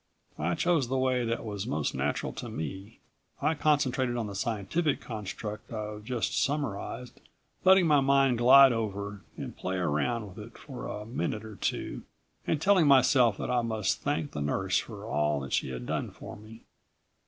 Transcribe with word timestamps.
I 0.39 0.55
chose 0.55 0.87
the 0.87 0.97
way 0.97 1.23
that 1.25 1.45
was 1.45 1.67
most 1.67 1.93
natural 1.93 2.33
to 2.33 2.49
me. 2.49 2.97
I 3.39 3.53
concentrated 3.53 4.17
on 4.17 4.25
the 4.25 4.33
scientific 4.33 4.99
construct 4.99 5.71
I've 5.71 6.03
just 6.03 6.41
summarized, 6.43 7.21
letting 7.63 7.85
my 7.85 7.99
mind 7.99 8.39
glide 8.39 8.71
over, 8.73 9.21
and 9.37 9.55
play 9.55 9.75
around 9.75 10.27
with 10.27 10.39
it 10.39 10.57
for 10.57 10.87
a 10.87 11.05
minute 11.05 11.45
or 11.45 11.55
two 11.55 12.01
and 12.47 12.59
telling 12.59 12.87
myself 12.87 13.37
that 13.37 13.51
I 13.51 13.61
must 13.61 14.01
thank 14.01 14.31
the 14.31 14.41
nurse 14.41 14.79
for 14.79 15.05
all 15.05 15.39
that 15.41 15.53
she 15.53 15.69
had 15.69 15.85
done 15.85 16.09
for 16.09 16.35
me. 16.35 16.63